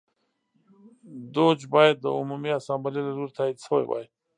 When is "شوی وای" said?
3.65-4.05